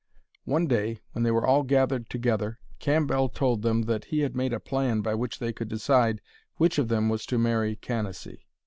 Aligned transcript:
One 0.45 0.65
day, 0.65 0.97
when 1.11 1.21
they 1.23 1.29
were 1.29 1.45
all 1.45 1.61
gathered 1.61 2.09
together, 2.09 2.57
Cambell 2.79 3.29
told 3.29 3.61
them 3.61 3.83
that 3.83 4.05
he 4.05 4.21
had 4.21 4.35
made 4.35 4.51
a 4.51 4.59
plan 4.59 5.01
by 5.01 5.13
which 5.13 5.37
they 5.37 5.53
could 5.53 5.67
decide 5.67 6.21
which 6.55 6.79
of 6.79 6.87
them 6.87 7.07
was 7.07 7.23
to 7.27 7.37
marry 7.37 7.75
Canacee. 7.75 8.47